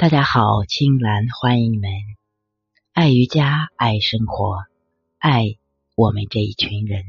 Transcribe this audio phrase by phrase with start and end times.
[0.00, 1.90] 大家好，青兰欢迎你们。
[2.94, 4.64] 爱瑜伽，爱生活，
[5.18, 5.58] 爱
[5.94, 7.04] 我们这一群人。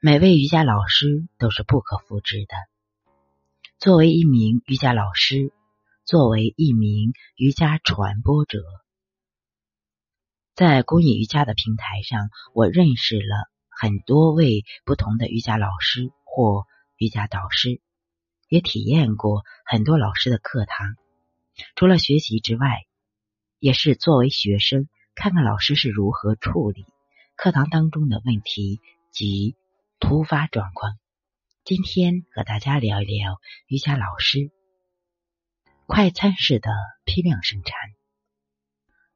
[0.00, 2.56] 每位瑜伽老师都是不可复制的。
[3.78, 5.50] 作为一名瑜伽老师，
[6.04, 8.58] 作为一名瑜伽传播者，
[10.54, 16.66] 在公益瑜伽的平台上，我认识了很多位不同的瑜伽老师或
[16.98, 17.80] 瑜伽导师。
[18.48, 20.96] 也体验过很多老师的课堂，
[21.76, 22.86] 除了学习之外，
[23.58, 26.86] 也是作为学生看看老师是如何处理
[27.36, 28.80] 课堂当中的问题
[29.12, 29.54] 及
[30.00, 30.98] 突发状况。
[31.64, 34.50] 今天和大家聊一聊瑜伽老师
[35.86, 36.70] 快餐式的
[37.04, 37.74] 批量生产。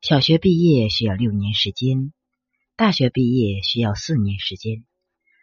[0.03, 2.13] 小学毕业需要六年时间，
[2.77, 4.85] 大学毕业需要四年时间，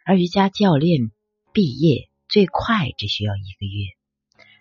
[0.04, 1.10] 而瑜伽教练
[1.52, 2.09] 毕业。
[2.30, 3.88] 最快只需要一个月。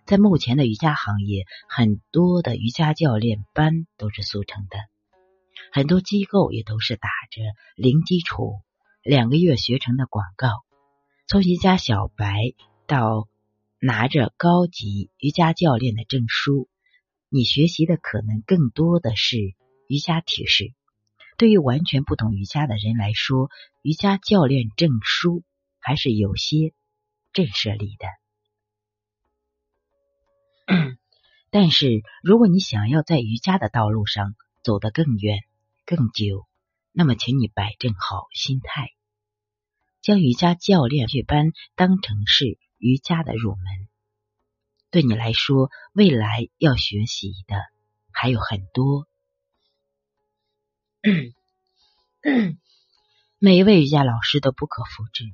[0.07, 4.79] 在目前的瑜伽行业，很多的瑜伽教练班都是速成的，
[5.71, 7.43] 很多机构也都是打着
[7.75, 8.61] 零基础、
[9.03, 10.47] 两个月学成的广告。
[11.27, 12.55] 从瑜伽小白
[12.87, 13.27] 到
[13.79, 16.67] 拿着高级瑜伽教练的证书，
[17.29, 19.37] 你学习的可能更多的是
[19.87, 20.73] 瑜伽体式。
[21.37, 23.51] 对于完全不懂瑜伽的人来说，
[23.83, 25.43] 瑜伽教练证书
[25.79, 26.73] 还是有些。
[27.31, 28.07] 震慑力的，
[31.51, 35.39] 但是如果你想要在瑜伽的道路上走得更远、
[35.85, 36.47] 更久，
[36.91, 38.93] 那么请你摆正好心态，
[40.01, 43.87] 将瑜伽教练学班当成是瑜伽的入门。
[44.91, 47.55] 对你来说，未来要学习的
[48.11, 49.07] 还有很多。
[53.37, 55.25] 每一位瑜伽老师都不可复制。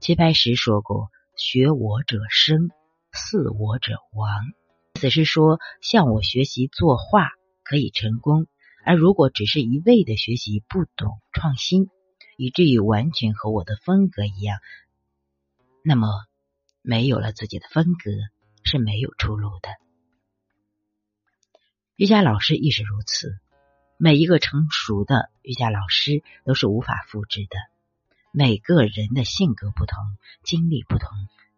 [0.00, 1.10] 齐白石说过。
[1.44, 2.70] 学我者生，
[3.10, 4.30] 似我者亡。
[4.94, 7.30] 意思是说，向我学习作画
[7.64, 8.46] 可以成功，
[8.84, 11.90] 而如果只是一味的学习，不懂创新，
[12.36, 14.60] 以至于完全和我的风格一样，
[15.82, 16.06] 那么
[16.80, 18.12] 没有了自己的风格
[18.62, 19.68] 是没有出路的。
[21.96, 23.36] 瑜伽老师亦是如此，
[23.96, 27.56] 每一个成熟的瑜伽老师都是无法复制的。
[28.34, 29.98] 每个人的性格不同，
[30.42, 31.10] 经历不同，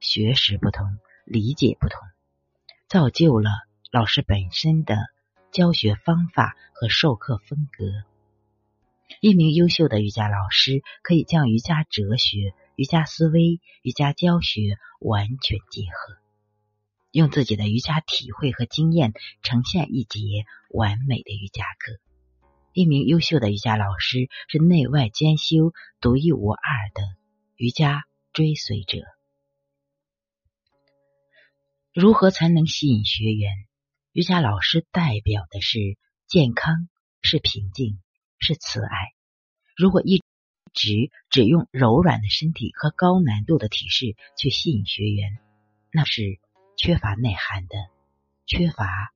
[0.05, 1.99] 学识不同，理解不同，
[2.89, 3.51] 造就了
[3.91, 4.99] 老师本身的
[5.51, 8.05] 教学方法和授课风格。
[9.23, 16.19] 一名优秀的瑜伽老师可以将瑜伽哲学、瑜伽思维、瑜伽教学完全结合，
[17.11, 21.99] 用自己的瑜伽体会和经验呈现一节完美的瑜伽课。
[22.75, 26.61] 一名优秀的瑜伽老师是内外兼修、独一无二
[26.93, 27.03] 的
[27.57, 28.05] 瑜伽
[28.35, 29.14] 追随者。
[31.95, 33.53] 如何才能吸引学员？
[34.11, 35.79] 瑜伽老师代表的是
[36.27, 36.89] 健康，
[37.23, 38.01] 是平静，
[38.41, 39.15] 是慈爱。
[39.77, 40.21] 如果一
[40.73, 45.39] 直只用柔软的身体和高难度的体式去吸引学员，
[45.93, 46.41] 那是
[46.77, 47.77] 缺乏内涵的，
[48.45, 49.15] 缺乏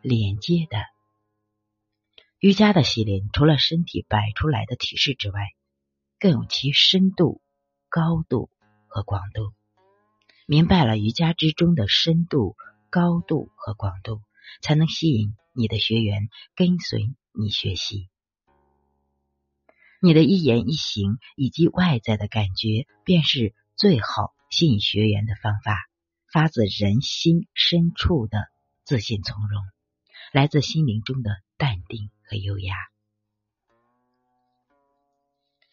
[0.00, 0.78] 连接的。
[2.38, 5.48] 瑜伽的系列除了身体摆出来的体式之外，
[6.20, 7.42] 更有其深度、
[7.88, 8.50] 高度
[8.86, 9.52] 和广度。
[10.50, 12.56] 明白了瑜伽之中的深度、
[12.90, 14.20] 高度和广度，
[14.60, 18.08] 才能吸引你的学员跟随你学习。
[20.02, 25.88] 你的一言一行以及外在的感觉，便是最好吸引学员的方法。
[26.32, 28.48] 发自人心深处的
[28.82, 29.62] 自信从容，
[30.32, 32.10] 来自心灵中的淡定。
[32.24, 32.74] 和优雅，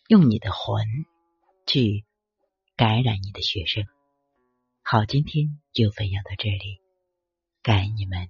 [0.08, 0.86] 用你的魂
[1.66, 2.06] 去
[2.76, 3.88] 感染你的学生。
[4.90, 6.80] 好，今天就分享到这里，
[7.62, 8.30] 感恩你们。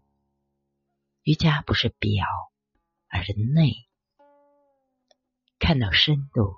[1.22, 2.26] 瑜伽不是表，
[3.10, 3.86] 而是内，
[5.60, 6.56] 看到深度。